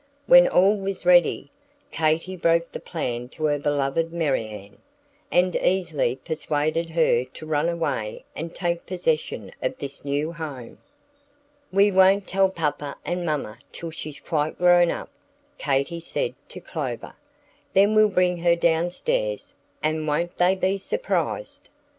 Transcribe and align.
When 0.25 0.47
all 0.47 0.75
was 0.77 1.05
ready, 1.05 1.51
Katy 1.91 2.35
broke 2.35 2.71
the 2.71 2.79
plan 2.79 3.29
to 3.29 3.43
her 3.45 3.59
beloved 3.59 4.11
Marianne, 4.11 4.79
and 5.31 5.55
easily 5.57 6.15
persuaded 6.15 6.89
her 6.89 7.23
to 7.23 7.45
run 7.45 7.69
away 7.69 8.25
and 8.35 8.55
take 8.55 8.87
possession 8.87 9.51
of 9.61 9.77
this 9.77 10.03
new 10.03 10.31
home. 10.33 10.79
"We 11.71 11.91
won't 11.91 12.25
tell 12.25 12.49
Papa 12.49 12.95
and 13.05 13.27
Mamma 13.27 13.59
till 13.71 13.91
she's 13.91 14.19
quite 14.19 14.57
grown 14.57 14.89
up," 14.89 15.11
Katy 15.59 15.99
said 15.99 16.33
to 16.49 16.59
Clover; 16.59 17.13
"then 17.73 17.93
we'll 17.93 18.09
bring 18.09 18.37
her 18.37 18.55
down 18.55 18.89
stairs, 18.89 19.53
and 19.83 20.07
won't 20.07 20.35
they 20.39 20.55
be 20.55 20.79
surprised? 20.79 21.69